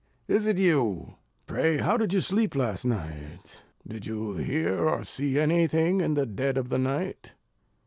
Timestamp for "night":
2.85-3.59, 6.79-7.33